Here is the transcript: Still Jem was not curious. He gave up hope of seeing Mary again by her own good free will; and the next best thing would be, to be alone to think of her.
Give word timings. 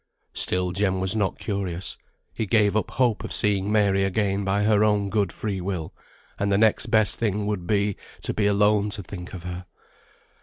Still 0.33 0.71
Jem 0.71 0.99
was 0.99 1.15
not 1.15 1.37
curious. 1.37 1.95
He 2.33 2.47
gave 2.47 2.75
up 2.75 2.89
hope 2.89 3.23
of 3.23 3.31
seeing 3.31 3.71
Mary 3.71 4.03
again 4.03 4.43
by 4.43 4.63
her 4.63 4.83
own 4.83 5.11
good 5.11 5.31
free 5.31 5.61
will; 5.61 5.93
and 6.39 6.51
the 6.51 6.57
next 6.57 6.87
best 6.87 7.19
thing 7.19 7.45
would 7.45 7.67
be, 7.67 7.97
to 8.23 8.33
be 8.33 8.47
alone 8.47 8.89
to 8.89 9.03
think 9.03 9.31
of 9.35 9.43
her. 9.43 9.67